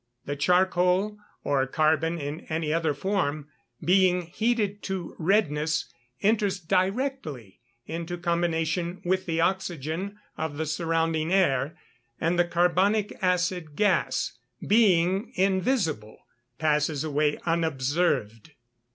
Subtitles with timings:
[0.25, 3.49] The charcoal (or carbon in any other form)
[3.85, 5.93] being heated to redness,
[6.23, 11.77] enters directly into combination with the oxygen of the surrounding air,
[12.19, 16.17] and the carbonic acid gas, being invisible,
[16.57, 18.53] passes away unobserved.